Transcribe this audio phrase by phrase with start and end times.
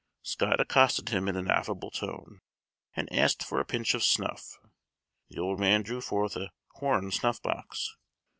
[0.23, 2.41] Scott accosted him in an affable tone,
[2.95, 4.57] and asked for a pinch of snuff.
[5.29, 7.95] The old man drew forth a horn snuff box.